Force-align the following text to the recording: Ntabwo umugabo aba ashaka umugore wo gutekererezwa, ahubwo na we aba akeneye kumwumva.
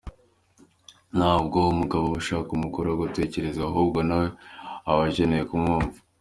Ntabwo 1.17 1.57
umugabo 1.73 2.03
aba 2.07 2.17
ashaka 2.21 2.49
umugore 2.53 2.87
wo 2.89 2.99
gutekererezwa, 3.03 3.63
ahubwo 3.71 3.99
na 4.07 4.15
we 4.21 4.27
aba 4.91 5.03
akeneye 5.09 5.43
kumwumva. 5.49 5.97